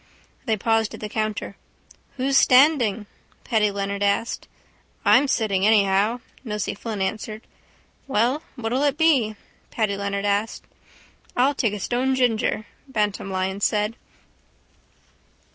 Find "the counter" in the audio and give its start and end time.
0.99-1.57